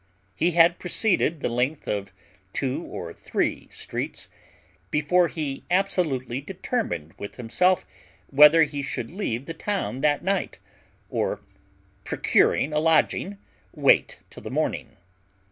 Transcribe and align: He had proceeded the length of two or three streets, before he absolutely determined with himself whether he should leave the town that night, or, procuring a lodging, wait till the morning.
He 0.35 0.53
had 0.53 0.79
proceeded 0.79 1.41
the 1.41 1.49
length 1.49 1.87
of 1.87 2.11
two 2.53 2.81
or 2.81 3.13
three 3.13 3.67
streets, 3.69 4.29
before 4.89 5.27
he 5.27 5.63
absolutely 5.69 6.41
determined 6.41 7.13
with 7.19 7.35
himself 7.35 7.85
whether 8.25 8.63
he 8.63 8.81
should 8.81 9.11
leave 9.11 9.45
the 9.45 9.53
town 9.53 10.01
that 10.01 10.23
night, 10.23 10.57
or, 11.11 11.41
procuring 12.03 12.73
a 12.73 12.79
lodging, 12.79 13.37
wait 13.75 14.21
till 14.31 14.41
the 14.41 14.49
morning. 14.49 14.97